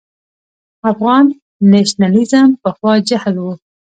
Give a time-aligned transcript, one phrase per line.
[0.91, 1.25] افغان
[1.71, 3.45] نېشنلېزم پخوا جهل و.